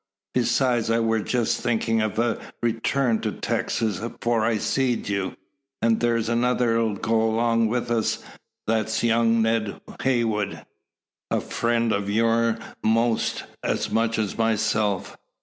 [0.33, 5.35] Besides, I war jest thinkin' o' a return to Texas, afore I seed you.
[5.79, 8.23] An' thar's another 'll go along wi' us;
[8.65, 10.65] that's young Ned Heywood,
[11.29, 15.19] a friend o' your'n most as much as myself.